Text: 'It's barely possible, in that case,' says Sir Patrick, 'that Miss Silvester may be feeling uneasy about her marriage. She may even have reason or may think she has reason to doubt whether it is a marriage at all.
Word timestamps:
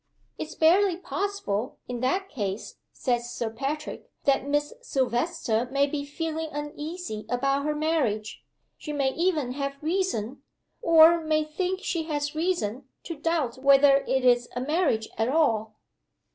'It's 0.39 0.55
barely 0.55 0.97
possible, 0.97 1.77
in 1.87 1.99
that 1.99 2.27
case,' 2.27 2.77
says 2.91 3.31
Sir 3.31 3.51
Patrick, 3.51 4.09
'that 4.23 4.47
Miss 4.47 4.73
Silvester 4.81 5.69
may 5.71 5.85
be 5.85 6.03
feeling 6.03 6.49
uneasy 6.51 7.23
about 7.29 7.65
her 7.65 7.75
marriage. 7.75 8.43
She 8.79 8.93
may 8.93 9.11
even 9.13 9.51
have 9.51 9.75
reason 9.79 10.41
or 10.81 11.23
may 11.23 11.43
think 11.43 11.81
she 11.83 12.05
has 12.05 12.33
reason 12.33 12.87
to 13.03 13.15
doubt 13.15 13.59
whether 13.59 13.97
it 14.07 14.25
is 14.25 14.49
a 14.55 14.59
marriage 14.61 15.07
at 15.19 15.29
all. 15.29 15.75